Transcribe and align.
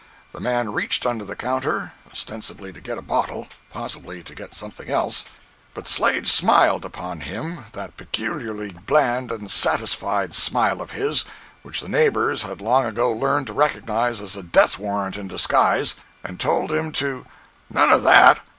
The 0.31 0.39
man 0.39 0.73
reached 0.73 1.05
under 1.05 1.23
the 1.23 1.35
counter 1.35 1.93
(ostensibly 2.11 2.73
to 2.73 2.81
get 2.81 2.97
a 2.97 3.03
bottle—possibly 3.03 4.23
to 4.23 4.33
get 4.33 4.55
something 4.55 4.89
else), 4.89 5.25
but 5.75 5.87
Slade 5.87 6.27
smiled 6.27 6.83
upon 6.85 7.19
him 7.19 7.65
that 7.73 7.97
peculiarly 7.97 8.71
bland 8.71 9.31
and 9.31 9.51
satisfied 9.51 10.33
smile 10.33 10.81
of 10.81 10.89
his 10.89 11.23
which 11.61 11.81
the 11.81 11.87
neighbors 11.87 12.41
had 12.41 12.61
long 12.61 12.85
ago 12.85 13.11
learned 13.11 13.45
to 13.45 13.53
recognize 13.53 14.21
as 14.21 14.35
a 14.35 14.41
death 14.41 14.79
warrant 14.79 15.17
in 15.17 15.27
disguise, 15.27 15.93
and 16.23 16.39
told 16.39 16.71
him 16.71 16.91
to 16.93 17.27
"none 17.69 17.91
of 17.91 18.01
that! 18.01 18.39